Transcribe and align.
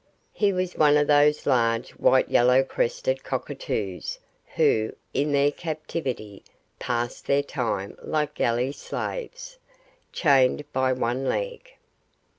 He 0.33 0.51
was 0.51 0.75
one 0.77 0.97
of 0.97 1.05
those 1.05 1.45
large 1.45 1.91
white 1.91 2.27
yellow 2.27 2.63
crested 2.63 3.23
cockatoos 3.23 4.17
who, 4.55 4.95
in 5.13 5.31
their 5.31 5.51
captivity, 5.51 6.43
pass 6.79 7.21
their 7.21 7.43
time 7.43 7.95
like 8.01 8.33
galley 8.33 8.71
slaves, 8.71 9.59
chained 10.11 10.63
by 10.73 10.91
one 10.91 11.25
leg. 11.25 11.69